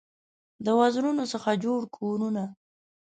د 0.65 0.67
وزرونو 0.79 1.23
څخه 1.33 1.49
جوړ 1.63 1.79
کورونه 1.95 2.43